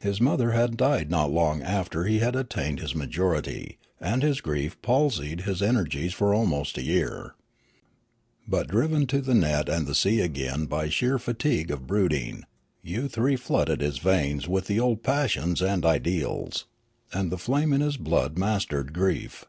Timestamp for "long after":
1.30-2.04